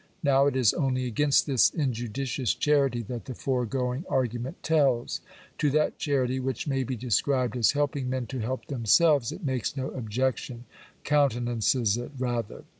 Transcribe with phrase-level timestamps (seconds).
[0.23, 5.21] Now it is only against this injudicious charity that the foregoing argument tells.
[5.59, 9.45] To that charity which may be described as helping men to help themselves, it r
[9.45, 10.65] makes no objection—
[11.03, 12.63] countenances it rather.